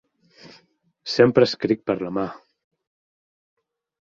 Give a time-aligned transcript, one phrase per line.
[1.15, 2.25] Sempre escric per la Ma